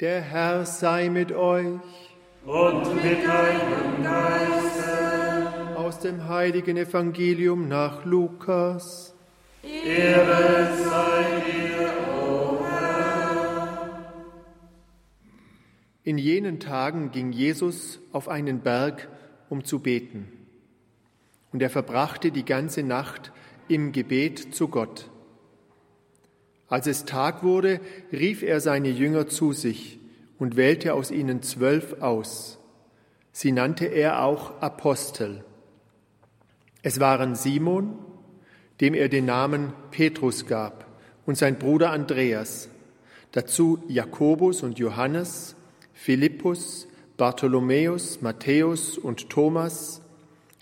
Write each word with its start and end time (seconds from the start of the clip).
Der 0.00 0.20
Herr 0.20 0.64
sei 0.64 1.08
mit 1.08 1.32
euch. 1.32 1.80
Und 2.46 2.94
mit 2.94 3.26
deinem 3.26 4.04
Geiste. 4.04 5.74
Aus 5.74 5.98
dem 5.98 6.28
heiligen 6.28 6.76
Evangelium 6.76 7.66
nach 7.66 8.04
Lukas. 8.04 9.12
Ehre 9.64 10.68
sei 10.84 11.42
dir, 11.50 11.90
o 12.16 12.64
Herr. 12.64 14.12
In 16.04 16.16
jenen 16.16 16.60
Tagen 16.60 17.10
ging 17.10 17.32
Jesus 17.32 17.98
auf 18.12 18.28
einen 18.28 18.60
Berg, 18.60 19.08
um 19.48 19.64
zu 19.64 19.80
beten. 19.80 20.28
Und 21.50 21.60
er 21.60 21.70
verbrachte 21.70 22.30
die 22.30 22.44
ganze 22.44 22.84
Nacht 22.84 23.32
im 23.66 23.90
Gebet 23.90 24.54
zu 24.54 24.68
Gott. 24.68 25.10
Als 26.68 26.86
es 26.86 27.04
Tag 27.04 27.42
wurde, 27.42 27.80
rief 28.12 28.42
er 28.42 28.60
seine 28.60 28.90
Jünger 28.90 29.26
zu 29.26 29.52
sich 29.52 29.98
und 30.38 30.56
wählte 30.56 30.94
aus 30.94 31.10
ihnen 31.10 31.42
zwölf 31.42 32.00
aus. 32.00 32.58
Sie 33.32 33.52
nannte 33.52 33.86
er 33.86 34.22
auch 34.22 34.60
Apostel. 34.60 35.44
Es 36.82 37.00
waren 37.00 37.34
Simon, 37.34 37.98
dem 38.80 38.94
er 38.94 39.08
den 39.08 39.24
Namen 39.24 39.72
Petrus 39.90 40.46
gab, 40.46 40.86
und 41.26 41.36
sein 41.36 41.58
Bruder 41.58 41.90
Andreas, 41.90 42.68
dazu 43.32 43.82
Jakobus 43.88 44.62
und 44.62 44.78
Johannes, 44.78 45.56
Philippus, 45.92 46.88
Bartholomäus, 47.16 48.22
Matthäus 48.22 48.96
und 48.96 49.28
Thomas, 49.28 50.00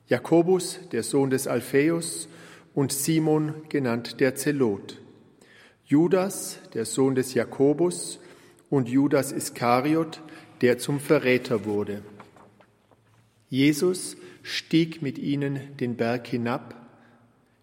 Jakobus, 0.09 0.81
der 0.93 1.03
Sohn 1.03 1.31
des 1.31 1.47
Alpheus, 1.47 2.29
und 2.75 2.93
Simon, 2.93 3.55
genannt 3.69 4.21
der 4.21 4.35
Zelot. 4.35 5.01
Judas, 5.89 6.59
der 6.75 6.85
Sohn 6.85 7.15
des 7.15 7.35
Jakobus, 7.35 8.19
und 8.71 8.89
Judas 8.89 9.31
Iskariot, 9.31 10.21
der 10.61 10.79
zum 10.79 10.99
Verräter 10.99 11.65
wurde. 11.65 12.03
Jesus 13.49 14.17
stieg 14.43 15.01
mit 15.01 15.17
ihnen 15.17 15.61
den 15.79 15.97
Berg 15.97 16.27
hinab. 16.27 16.75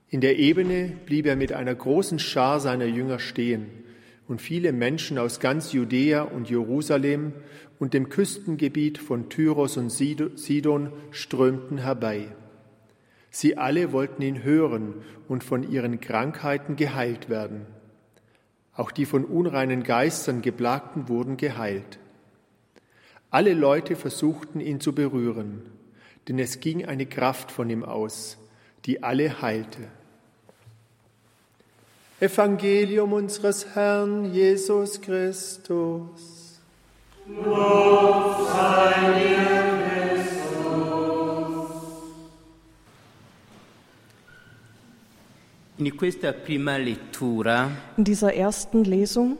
In 0.07 0.21
der 0.21 0.39
Ebene 0.39 0.93
blieb 1.05 1.25
er 1.25 1.35
mit 1.35 1.52
einer 1.52 1.75
großen 1.75 2.17
Schar 2.17 2.61
seiner 2.61 2.85
Jünger 2.85 3.19
stehen, 3.19 3.65
und 4.30 4.41
viele 4.41 4.71
Menschen 4.71 5.17
aus 5.17 5.41
ganz 5.41 5.73
Judäa 5.73 6.21
und 6.21 6.49
Jerusalem 6.49 7.33
und 7.77 7.93
dem 7.93 8.08
Küstengebiet 8.08 8.99
von 8.99 9.30
Tyros 9.30 9.75
und 9.75 9.89
Sidon 9.89 10.93
strömten 11.11 11.80
herbei. 11.80 12.30
Sie 13.31 13.58
alle 13.58 13.91
wollten 13.91 14.21
ihn 14.21 14.43
hören 14.43 14.93
und 15.27 15.43
von 15.43 15.69
ihren 15.69 15.99
Krankheiten 15.99 16.77
geheilt 16.77 17.27
werden. 17.27 17.65
Auch 18.75 18.91
die 18.91 19.05
von 19.05 19.25
unreinen 19.25 19.83
Geistern 19.83 20.41
geplagten 20.41 21.07
wurden 21.07 21.38
geheilt. 21.38 21.99
Alle 23.30 23.53
Leute 23.53 23.95
versuchten 23.95 24.59
ihn 24.59 24.80
zu 24.80 24.93
berühren, 24.93 25.61
denn 26.27 26.39
es 26.39 26.59
ging 26.59 26.85
eine 26.85 27.05
Kraft 27.05 27.52
von 27.52 27.69
ihm 27.69 27.83
aus, 27.83 28.38
die 28.85 29.03
alle 29.03 29.41
heilte. 29.41 29.88
Evangelium 32.19 33.11
unseres 33.13 33.75
Herrn 33.75 34.33
Jesus 34.33 35.02
Christus. 35.02 36.61
Lob 37.27 38.47
sei 38.49 38.93
dir, 39.19 39.83
In 45.77 45.91
dieser 47.97 48.33
ersten 48.33 48.83
Lesung 48.83 49.38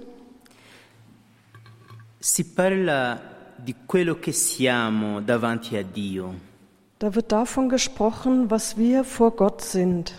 si 2.20 2.44
parla 2.46 3.22
di 3.58 3.76
quello 3.86 4.20
che 4.20 4.32
siamo 4.32 5.22
davanti 5.22 5.78
a 5.78 5.84
Dio. 5.84 6.52
da 7.04 7.14
wird 7.14 7.34
davon 7.34 7.68
gesprochen, 7.68 8.50
was 8.50 8.78
wir 8.78 9.04
vor 9.04 9.36
Gott 9.36 9.62
sind. 9.62 10.14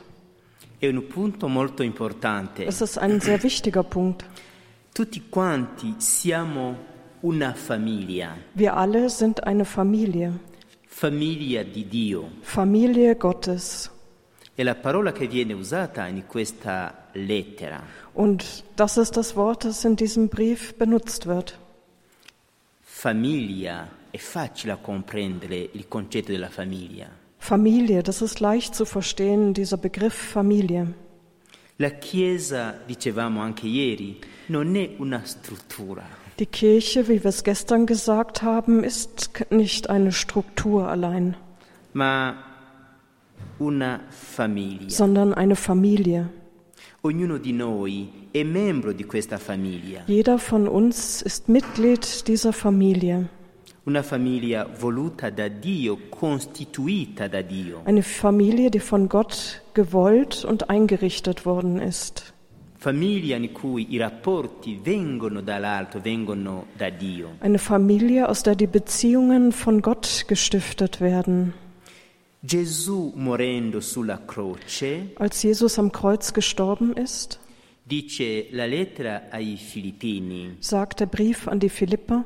È 0.79 0.87
un 0.87 1.09
punto 1.09 1.49
molto 1.49 1.83
importante. 1.83 2.67
Es 2.67 2.83
ist 2.83 2.99
ein 2.99 3.21
sehr 3.23 3.43
wichtiger 3.43 3.83
Punkt. 3.83 4.27
Tutti 4.93 5.23
quanti 5.31 5.95
siamo 5.97 6.77
una 7.23 7.55
famiglia, 7.55 8.37
Wir 8.53 8.77
alle 8.77 9.09
sind 9.09 9.43
eine 9.45 9.65
Familie, 9.65 10.39
famiglia 10.87 11.63
di 11.63 11.87
Dio. 11.89 12.31
Familie 12.43 13.17
Gottes. 13.17 13.91
Und 18.15 18.65
das 18.77 18.97
ist 18.97 19.17
das 19.17 19.37
Wort, 19.37 19.65
das 19.65 19.85
in 19.85 19.97
diesem 19.97 20.29
Brief 20.29 20.75
benutzt 20.75 21.27
wird. 21.27 21.59
Famiglia, 22.83 23.89
è 24.11 24.19
facile 24.19 24.79
comprendere 24.81 25.69
il 25.73 25.89
concetto 25.89 26.33
della 26.33 26.49
famiglia. 26.49 27.09
Familie, 27.39 28.03
das 28.03 28.23
ist 28.23 28.41
leicht 28.41 28.75
zu 28.75 28.87
verstehen, 28.87 29.53
dieser 29.53 29.77
Begriff 29.77 30.15
Familie. 30.15 30.95
La 31.77 31.91
Chiesa, 31.91 32.79
dicevamo 32.87 33.43
anche 33.43 33.67
ieri, 33.67 34.21
non 34.47 34.77
è 34.77 34.95
una 34.99 35.23
struttura, 35.25 36.23
Die 36.39 36.47
Kirche, 36.47 37.07
wie 37.07 37.23
wir 37.23 37.29
es 37.29 37.45
gestern 37.45 37.87
gesagt 37.87 38.43
haben, 38.43 38.83
ist 38.83 39.31
nicht 39.51 39.89
eine 39.89 40.11
Struktur 40.11 40.89
allein, 40.89 41.37
ma. 41.93 42.37
Sondern 44.87 45.33
eine 45.35 45.55
Familie. 45.57 46.29
Ognuno 47.03 47.37
di 47.39 47.53
noi 47.53 48.29
è 48.31 48.43
membro 48.43 48.93
di 48.93 49.05
questa 49.05 49.39
famiglia, 49.39 50.03
Jeder 50.07 50.39
von 50.39 50.67
uns 50.67 51.21
ist 51.23 51.49
Mitglied 51.49 52.05
dieser 52.27 52.53
Familie. 52.53 53.29
una 53.85 54.03
famiglia 54.03 54.67
voluta 54.79 55.29
da 55.29 55.49
Dio, 55.49 55.99
costituita 56.09 57.29
da 57.29 57.43
Dio, 57.43 57.83
Eine 57.85 58.03
Familie, 58.03 58.71
die 58.71 58.81
von 58.81 59.09
Gott 59.09 59.63
gewollt 59.75 60.45
und 60.47 60.71
eingerichtet 60.71 61.45
worden 61.45 61.79
ist. 61.79 62.33
famiglia 62.79 63.37
in 63.37 63.53
cui 63.53 63.87
i 63.91 63.99
rapporti 63.99 64.79
vengono 64.83 65.43
dall'alto, 65.43 66.01
vengono 66.03 66.67
da 66.77 66.89
Dio. 66.91 67.33
Eine 67.41 67.59
Familie, 67.59 68.29
aus 68.29 68.43
der 68.43 68.55
die 68.57 68.67
Beziehungen 68.67 69.53
von 69.53 69.81
Gott 69.83 70.25
gestiftet 70.27 71.01
werden. 71.01 71.53
Als 75.17 75.43
Jesus 75.43 75.79
am 75.79 75.93
Kreuz 75.93 76.33
gestorben 76.33 76.93
ist, 76.95 77.39
dice 77.87 78.47
la 78.53 78.67
lettera 78.67 79.23
ai 79.31 79.57
Filippini, 79.57 80.57
sagt 80.61 81.01
der 81.01 81.07
Brief 81.07 81.49
an 81.49 81.59
die 81.59 81.69
Philipper, 81.71 82.25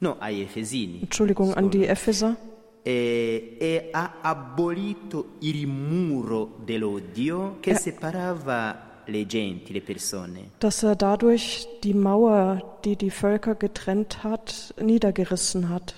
no 0.00 0.16
ai 0.20 0.42
Efesini, 0.42 1.00
Entschuldigung, 1.02 1.54
an 1.54 1.70
die 1.70 1.86
Epheser, 1.86 2.36
e, 2.84 3.56
e 3.60 3.90
ha 3.92 4.14
abolito 4.22 5.26
il 5.40 5.66
muro 5.68 6.56
dell'odio 6.64 7.58
che 7.60 7.70
Eh. 7.70 7.74
separava 7.76 9.02
le 9.06 9.24
genti, 9.26 9.72
le 9.72 9.80
persone. 9.82 10.50
dass 10.58 10.82
er 10.82 10.96
dadurch 10.96 11.66
die 11.84 11.94
Mauer, 11.94 12.62
die 12.84 12.96
die 12.96 13.10
Völker 13.10 13.54
getrennt 13.54 14.22
hat, 14.24 14.74
niedergerissen 14.80 15.68
hat, 15.68 15.94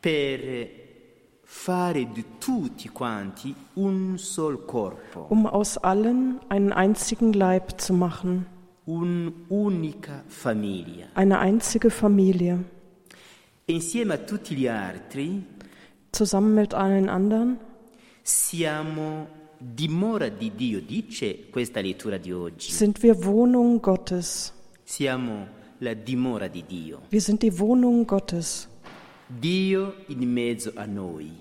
per 0.00 0.38
fare 1.48 2.10
di 2.12 2.24
tutti 2.38 2.88
quanti 2.88 3.54
un 3.74 4.18
sol 4.18 4.64
corpo, 4.64 5.26
um 5.30 5.46
aus 5.46 5.76
allen 5.78 6.40
einen 6.48 6.72
einzigen 6.72 7.32
Leib 7.32 7.80
zu 7.80 7.92
machen, 7.94 8.46
un'unica 8.84 10.24
famiglia. 10.26 11.06
eine 11.14 11.38
einzige 11.38 11.90
Familie. 11.90 12.64
E 13.64 13.72
insieme 13.72 14.14
a 14.14 14.18
tutti 14.18 14.54
gli 14.56 14.66
altri 14.66 15.44
Zusammen 16.10 16.54
mit 16.54 16.74
allen 16.74 17.08
anderen 17.08 17.58
siamo 18.22 19.28
dimora 19.56 20.28
di 20.28 20.52
Dio, 20.54 20.80
dice 20.80 21.48
questa 21.50 21.80
lettura 21.80 22.16
di 22.18 22.32
oggi. 22.32 22.72
sind 22.72 23.00
wir 23.02 23.14
Wohnung 23.24 23.80
Gottes. 23.80 24.52
Siamo 24.82 25.46
la 25.78 25.94
dimora 25.94 26.48
di 26.48 26.64
Dio. 26.64 27.02
Wir 27.10 27.20
sind 27.20 27.42
die 27.42 27.56
Wohnung 27.56 28.04
Gottes. 28.04 28.68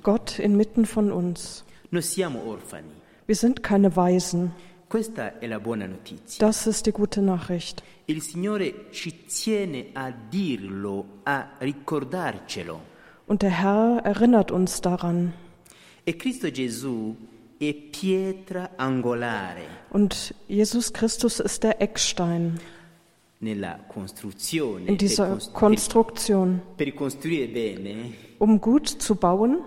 Gott 0.02 0.40
inmitten 0.40 0.86
von 0.86 1.12
uns. 1.12 1.64
Wir 3.28 3.36
sind 3.36 3.62
keine 3.62 3.96
Waisen. 3.96 4.52
Das 6.40 6.68
ist 6.68 6.86
die 6.86 6.92
gute 6.92 7.22
Nachricht. 7.22 7.84
Und 13.28 13.42
der 13.42 13.50
Herr 13.50 14.02
erinnert 14.04 14.52
uns 14.52 14.82
daran. 14.82 15.34
E 16.06 16.14
Und 19.90 20.36
Jesus 20.48 20.94
Christus 20.94 21.40
ist 21.40 21.64
der 21.64 21.82
Eckstein. 21.82 22.60
In 23.40 24.98
dieser 24.98 25.40
Konstruktion. 25.54 26.62
Um 28.40 28.62
gut 28.62 28.88
zu 28.88 29.16
bauen, 29.16 29.60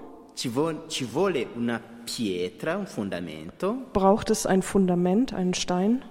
braucht 3.93 4.31
es 4.31 4.47
ein 4.47 4.63
Fundament, 4.63 5.33
einen 5.33 5.55
Stein, 5.55 6.05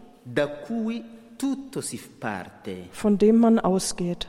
von 2.92 3.18
dem 3.18 3.39
man 3.39 3.59
ausgeht. 3.59 4.27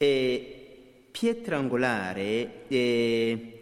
E 0.00 0.64
pietra 1.14 1.58
angolare 1.58 2.66
eh, 2.68 3.60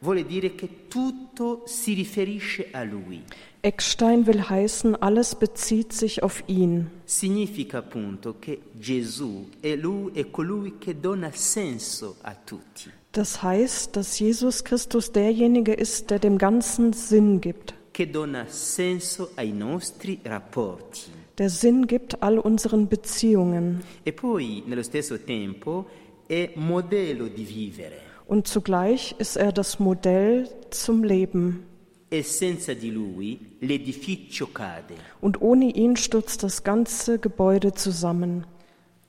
vuole 0.00 0.24
dire 0.24 0.56
che 0.56 0.88
tutto 0.88 1.62
si 1.66 1.94
riferisce 1.94 2.70
a 2.72 2.82
lui. 2.82 3.22
Eckstein 3.62 4.26
will 4.26 4.48
heißen, 4.48 4.94
alles 5.02 5.34
bezieht 5.34 5.92
sich 5.92 6.22
auf 6.22 6.44
ihn. 6.46 6.90
Significa 7.06 7.78
appunto 7.78 8.36
che 8.40 8.60
Gesù 8.78 9.46
è, 9.60 9.74
lui, 9.74 10.12
è 10.14 10.30
colui 10.30 10.78
che 10.78 10.98
dona 11.00 11.30
senso 11.32 12.16
a 12.22 12.34
tutti, 12.34 12.90
Das 13.12 13.42
heißt, 13.42 13.96
dass 13.96 14.18
Jesus 14.20 14.62
Christus 14.62 15.10
derjenige 15.10 15.72
ist, 15.72 16.10
der 16.10 16.18
dem 16.20 16.38
Ganzen 16.38 16.92
Sinn 16.92 17.40
gibt, 17.40 17.74
che 17.92 18.08
dona 18.08 18.46
senso 18.48 19.30
ai 19.34 19.50
nostri 19.50 20.20
rapporti. 20.24 21.10
der 21.38 21.50
Sinn 21.50 21.86
gibt 21.86 22.22
all 22.22 22.38
unseren 22.38 22.86
Beziehungen. 22.88 23.82
E 24.04 24.12
poi, 24.12 24.62
nello 24.66 24.82
stesso 24.82 25.18
tempo, 25.18 25.86
è 26.28 26.52
modello 26.56 27.26
di 27.28 27.44
vivere. 27.44 27.96
Und 28.26 28.46
zugleich 28.46 29.14
ist 29.18 29.36
er 29.36 29.52
das 29.52 29.78
Modell 29.80 30.48
zum 30.70 31.02
Leben. 31.02 31.64
E 32.10 32.22
senza 32.22 32.72
di 32.72 32.90
lui 32.90 33.56
l'edificio 33.60 34.46
cade. 34.46 34.94
Und 35.20 35.40
ohne 35.42 35.70
ihn 35.70 35.96
stürzt 35.96 36.42
das 36.42 36.62
ganze 36.62 37.18
Gebäude 37.18 37.74
zusammen. 37.74 38.46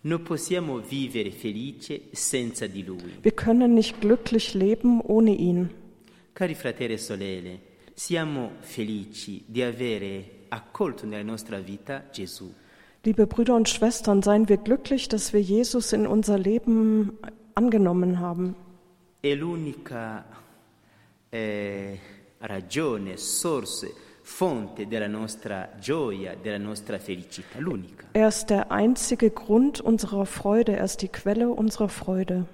Non 0.01 0.23
possiamo 0.23 0.79
vivere 0.79 1.31
felice 1.31 2.03
senza 2.11 2.67
di 2.67 2.83
lui. 2.83 3.19
Wir 3.21 3.33
können 3.33 3.73
nicht 3.73 3.99
glücklich 3.99 4.53
leben 4.53 5.01
ohne 5.01 5.31
ihn. 5.31 5.69
Cari 6.33 6.55
fratelli 6.55 6.93
e 6.93 6.97
sorelle, 6.97 7.59
siamo 7.93 8.51
felici 8.61 9.43
di 9.45 9.61
avere 9.61 10.45
accolto 10.49 11.05
nella 11.05 11.23
nostra 11.23 11.59
vita 11.59 12.05
Gesù. 12.13 12.49
Liebe 13.03 13.27
Brüder 13.27 13.55
und 13.55 13.67
Schwestern, 13.67 14.21
seien 14.21 14.47
wir 14.47 14.57
glücklich, 14.57 15.07
dass 15.07 15.33
wir 15.33 15.41
Jesus 15.41 15.93
in 15.93 16.05
unser 16.05 16.37
Leben 16.37 17.17
angenommen 17.55 18.19
haben. 18.19 18.55
È 19.21 19.33
l'unica 19.35 20.25
eh, 21.29 21.99
ragione, 22.39 23.17
sorse, 23.17 23.93
fonte 24.21 24.87
della 24.87 25.07
nostra 25.07 25.69
gioia, 25.79 26.35
della 26.35 26.57
nostra 26.57 26.99
felicità, 26.99 27.59
l'unica. 27.59 28.07
Er 28.13 28.27
ist 28.27 28.49
der 28.49 28.71
einzige 28.71 29.31
Grund 29.31 29.81
unserer 29.81 30.25
Freude, 30.25 30.75
er 30.77 30.83
ist 30.83 31.01
die 31.01 31.09
Quelle 31.09 31.49
unserer 31.49 31.89
Freude. 31.89 32.45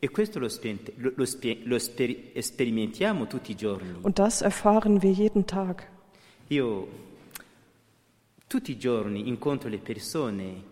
E 0.00 0.08
questo 0.10 0.38
lo, 0.38 0.48
spien- 0.48 0.78
lo- 0.96 1.12
lo 1.16 1.24
spie- 1.26 1.58
lo 1.64 1.76
speri- 1.78 2.32
sperimentiamo 2.40 3.26
tutti 3.26 3.50
i 3.52 3.56
giorni. 3.56 3.94
Und 4.02 4.18
das 4.18 4.42
erfahren 4.42 5.02
wir 5.02 5.10
jeden 5.10 5.46
Tag. 5.46 5.86
Io 6.50 6.86
tutti 8.46 8.72
i 8.72 8.78
giorni 8.78 9.28
incontro 9.28 9.68
le 9.68 9.78
persone 9.78 10.62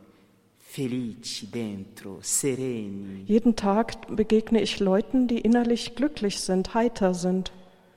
felici 0.58 1.48
dentro, 1.50 2.18
sereni. 2.22 3.24
Jeden 3.26 3.56
Tag 3.56 4.06
begegne 4.14 4.60
ich 4.62 4.78
Leuten, 4.78 5.26
die 5.26 5.40
innerlich 5.40 5.94
glücklich 5.96 6.38
sind, 6.40 6.72
heiter 6.74 7.12
sind. 7.12 7.50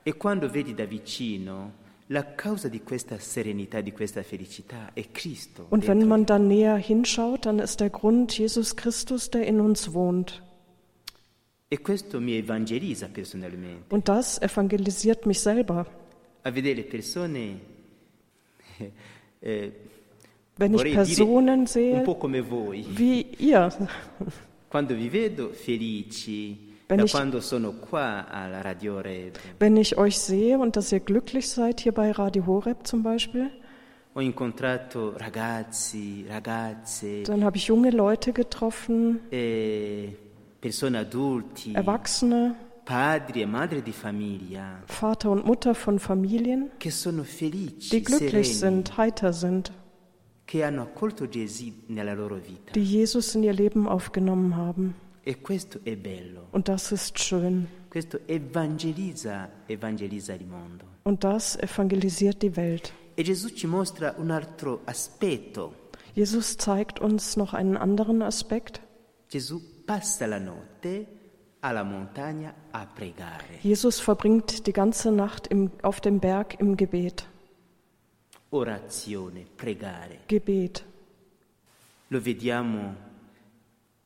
E 0.03 0.13
quando 0.17 0.49
vedi 0.49 0.73
da 0.73 0.85
vicino, 0.85 1.73
la 2.07 2.33
causa 2.33 2.67
di 2.67 2.81
questa 2.81 3.19
serenità, 3.19 3.81
di 3.81 3.91
questa 3.91 4.23
felicità 4.23 4.91
è 4.93 5.05
Cristo. 5.11 5.67
Und 5.69 5.85
wenn 5.87 6.07
man 6.07 6.25
dann 6.25 6.47
näher 6.47 6.77
hinschaut, 6.77 7.45
dann 7.45 7.59
ist 7.59 7.79
der 7.79 7.89
Grund 7.89 8.35
Jesus 8.35 8.75
Christus, 8.75 9.29
der 9.29 9.45
in 9.45 9.59
uns 9.59 9.93
wohnt. 9.93 10.41
E 11.67 11.81
questo 11.81 12.19
mi 12.19 12.33
evangelizza 12.33 13.07
personalmente. 13.07 13.93
Und 13.93 14.07
das 14.07 14.41
evangelisiert 14.41 15.27
mich 15.27 15.39
selber. 15.39 15.85
A 16.41 16.49
vedere 16.49 16.81
persone, 16.83 17.59
eh, 19.41 19.71
Wenn 20.57 20.73
ich 20.73 20.93
Personen 20.93 21.67
sehe, 21.67 21.99
un 21.99 22.03
po' 22.03 22.15
come 22.15 22.41
voi, 22.41 22.85
wie 22.89 23.27
ihr, 23.37 23.71
quando 24.67 24.95
vi 24.95 25.09
vedo 25.09 25.53
felici, 25.53 26.68
Wenn 26.89 26.99
ich- 27.05 27.11
wenn 29.59 29.77
ich 29.77 29.97
euch 29.97 30.17
sehe 30.19 30.57
und 30.57 30.75
dass 30.75 30.91
ihr 30.91 30.99
glücklich 30.99 31.47
seid, 31.47 31.79
hier 31.81 31.91
bei 31.93 32.11
Radio 32.11 32.45
Horeb 32.47 32.85
zum 32.87 33.03
Beispiel, 33.03 33.51
ragazzi, 34.15 36.25
ragazze, 36.27 37.23
dann 37.23 37.43
habe 37.43 37.57
ich 37.57 37.67
junge 37.67 37.91
Leute 37.91 38.33
getroffen, 38.33 39.19
persone 40.59 40.97
adulti, 40.99 41.75
Erwachsene, 41.75 42.55
padri 42.85 43.43
e 43.43 43.91
famiglia, 43.91 44.81
Vater 44.87 45.29
und 45.29 45.45
Mutter 45.45 45.75
von 45.75 45.99
Familien, 45.99 46.71
felici, 47.23 47.89
die 47.91 48.03
glücklich 48.03 48.57
sereni, 48.57 48.83
sind, 48.83 48.97
heiter 48.97 49.31
sind, 49.31 49.71
die 52.75 52.83
Jesus 52.83 53.35
in 53.35 53.43
ihr 53.43 53.53
Leben 53.53 53.87
aufgenommen 53.87 54.57
haben. 54.57 54.95
E 55.23 55.41
questo 55.41 55.79
è 55.83 55.95
bello, 55.95 56.47
Und 56.51 56.67
das 56.67 56.91
ist 56.91 57.17
schön. 57.19 57.67
questo 57.89 58.19
evangelizza, 58.27 59.49
evangelizza 59.67 60.33
il 60.33 60.45
mondo. 60.45 60.85
Und 61.03 61.23
das 61.23 61.55
evangelisiert 61.57 62.41
die 62.41 62.55
Welt. 62.55 62.93
E 63.15 63.23
Gesù 63.23 63.49
ci 63.49 63.67
mostra 63.67 64.15
un 64.17 64.31
altro 64.31 64.81
aspetto. 64.85 65.73
Jesus 66.15 66.55
zeigt 66.57 66.99
uns 66.99 67.35
noch 67.35 67.53
einen 67.53 67.77
anderen 67.77 68.21
Aspekt. 68.21 68.81
Gesù 69.27 69.61
passa 69.85 70.25
la 70.25 70.39
notte 70.39 71.05
alla 71.61 71.83
montagna 71.83 72.53
a 72.71 72.85
pregare. 72.85 73.59
Jesus 73.61 73.99
verbringt 73.99 74.65
die 74.65 74.73
ganze 74.73 75.11
Nacht 75.11 75.47
im, 75.47 75.69
auf 75.81 75.99
dem 75.99 76.19
Berg 76.19 76.59
im 76.59 76.77
Gebet. 76.77 77.27
Orazione, 78.51 79.45
pregare. 79.57 80.19
Gebet. 80.27 80.83
Lo 82.07 82.19
vediamo 82.19 82.95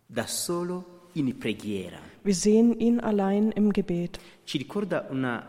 da 0.08 0.28
solo 0.28 0.93
in 1.14 1.38
preghiera. 1.40 1.98
Wir 2.24 2.34
sehen 2.36 2.80
ihn 2.80 3.00
allein 3.00 3.52
im 3.52 3.72
Gebet. 3.72 4.20
Ci 4.46 4.58
ricorda 4.60 5.08
una- 5.10 5.44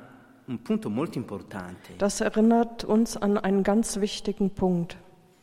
un 0.46 0.58
punto 0.62 0.90
molto 0.90 1.18
importante. 1.18 1.92
Das 1.98 2.20
erinnert 2.20 2.84
uns 2.84 3.16
an 3.16 3.38
einen 3.38 3.62
ganz 3.62 3.96
wichtigen 4.00 4.50
Punkt. 4.50 4.96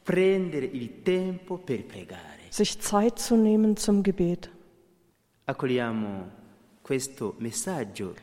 Prendere 0.04 0.66
il 0.66 1.04
tempo 1.04 1.58
per 1.58 1.84
pregare. 1.84 2.22
Sich 2.50 2.80
Zeit 2.82 3.18
zu 3.20 3.36
nehmen 3.36 3.78
zum 3.78 4.04
Gebet. 4.04 4.50
Accogliamo 5.46 6.30
questo 6.82 7.36
messaggio 7.40 8.14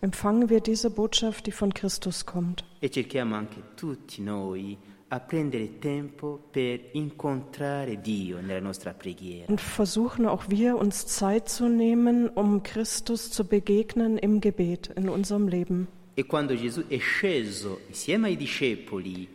Empfangen 0.00 0.48
wir 0.48 0.60
diese 0.60 0.90
Botschaft, 0.90 1.46
die 1.46 1.52
von 1.52 1.72
Christus 1.72 2.26
kommt. 2.26 2.64
e 2.80 2.88
cerchiamo 2.90 3.36
anche 3.36 3.62
tutti 3.76 4.22
noi 4.22 4.76
a 5.08 5.18
prendere 5.20 5.78
tempo 5.80 6.38
per 6.50 6.78
incontrare 6.92 8.00
Dio 8.00 8.40
nella 8.40 8.60
nostra 8.60 8.92
preghiera. 8.92 9.46
Und 9.48 9.60
versuchen 9.60 10.26
auch 10.26 10.48
wir, 10.48 10.76
uns 10.76 11.06
Zeit 11.06 11.48
zu 11.48 11.68
nehmen, 11.68 12.28
um 12.28 12.62
Christus 12.62 13.30
zu 13.30 13.44
begegnen 13.44 14.18
im 14.18 14.40
Gebet, 14.40 14.90
in 14.96 15.08
unserem 15.08 15.48
Leben. 15.48 15.88
E 16.16 16.24
quando 16.24 16.54
Gesù 16.54 16.84
è 16.88 16.98
sceso 16.98 17.80
insieme 17.88 18.28
ai 18.28 18.36
discepoli 18.36 19.28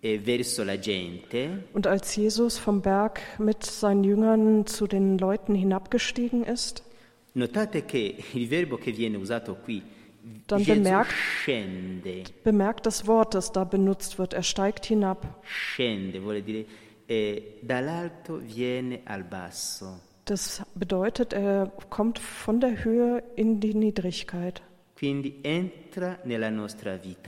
verso 0.00 0.64
la 0.64 0.76
gente, 0.78 1.64
Und 1.74 1.86
als 1.86 2.16
Jesus 2.16 2.58
vom 2.58 2.80
Berg 2.80 3.20
mit 3.38 3.64
seinen 3.64 4.02
Jüngern 4.02 4.66
zu 4.66 4.86
den 4.86 5.18
Leuten 5.18 5.54
hinabgestiegen 5.54 6.42
ist, 6.42 6.82
Dann 10.48 10.62
bemerkt- 10.84 11.14
bemerkt 12.44 12.84
das 12.84 13.06
Wort, 13.06 13.34
das 13.34 13.52
da 13.52 13.64
benutzt 13.64 14.18
wird. 14.18 14.34
Er 14.34 14.42
steigt 14.42 14.84
hinab. 14.86 15.42
eh. 17.08 17.42
Das 20.26 20.62
bedeutet, 20.74 21.32
er 21.32 21.72
kommt 21.88 22.18
von 22.18 22.60
der 22.60 22.84
Höhe 22.84 23.22
in 23.36 23.60
die 23.60 23.74
Niedrigkeit. 23.74 24.62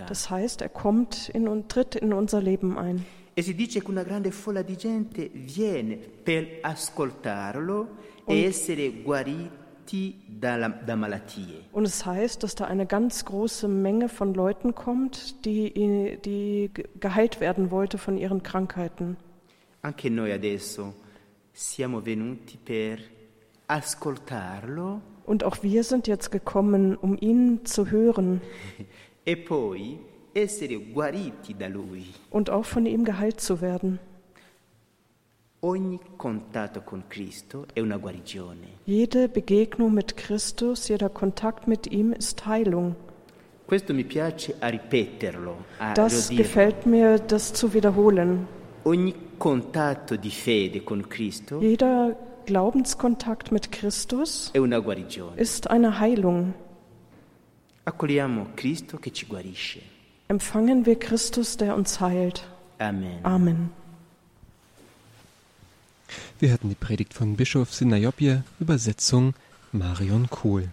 Das 0.09 0.29
heißt, 0.29 0.61
er 0.61 0.69
kommt 0.69 1.31
in 1.31 1.49
und 1.49 1.69
tritt 1.71 1.95
in 1.97 2.13
unser 2.13 2.41
Leben 2.43 2.77
ein. 2.79 3.05
E 3.35 3.41
si 3.43 3.55
dice 3.55 3.81
che 3.81 3.89
una 3.91 4.03
grande 4.05 4.31
folla 4.31 4.63
di 4.63 4.77
gente 4.77 5.31
viene 5.33 5.97
per 5.97 6.59
ascoltarlo 6.61 7.89
e 8.27 8.45
essere 8.45 8.91
guariti 9.03 9.49
dalla- 9.49 9.51
da 9.51 9.51
malattie. 9.51 9.62
Und 11.73 11.85
es 11.85 12.07
heißt, 12.07 12.43
dass 12.43 12.55
da 12.55 12.65
eine 12.65 12.87
ganz 12.87 13.25
große 13.25 13.69
Menge 13.69 14.09
von 14.09 14.35
Leuten 14.35 14.75
kommt, 14.75 15.45
die, 15.45 16.19
die 16.25 16.71
geheilt 17.01 17.41
werden 17.41 17.71
wollte 17.71 17.99
von 17.99 18.17
ihren 18.17 18.43
Krankheiten. 18.43 19.17
Anche 19.85 20.11
noi 20.11 20.33
adesso 20.33 20.95
siamo 21.53 22.01
venuti 22.05 22.57
per 22.57 22.99
ascoltarlo 23.67 25.01
Und 25.25 25.45
auch 25.45 25.63
wir 25.63 25.83
sind 25.85 26.07
jetzt 26.07 26.31
gekommen, 26.31 26.97
um 26.97 27.17
ihn 27.19 27.65
zu 27.65 27.91
hören 27.91 28.41
e 29.25 29.37
poi 29.37 29.99
essere 30.35 30.79
guariti 30.79 31.55
da 31.55 31.67
lui. 31.67 32.07
und 32.31 32.51
auch 32.51 32.65
von 32.65 32.87
ihm 32.87 33.05
geheilt 33.05 33.41
zu 33.41 33.61
werden. 33.61 33.99
Jede 38.85 39.29
Begegnung 39.29 39.95
mit 39.95 40.17
Christus, 40.17 40.89
jeder 40.89 41.09
Kontakt 41.09 41.69
mit 41.69 41.87
ihm 41.87 42.13
ist 42.13 42.47
Heilung. 42.47 42.97
Das 45.95 46.31
gefällt 46.31 46.87
mir, 46.87 47.19
das 47.21 47.53
zu 47.53 47.75
wiederholen. 47.75 48.49
Jeder 51.61 52.17
Glaubenskontakt 52.47 53.53
mit 53.53 53.71
Christus 53.71 54.53
ist 55.37 55.71
eine 55.71 56.01
Heilung. 56.01 56.55
Empfangen 60.27 60.87
wir 60.87 60.99
Christus, 60.99 61.57
der 61.57 61.77
uns 61.77 62.01
heilt. 62.01 62.49
Amen. 62.79 63.21
Amen. 63.23 63.82
Wir 66.39 66.51
hörten 66.51 66.69
die 66.69 66.75
Predigt 66.75 67.15
von 67.15 67.37
Bischof 67.37 67.73
Sinajopje, 67.73 68.45
Übersetzung 68.61 69.35
Marion 69.73 70.29
Kohl. 70.29 70.71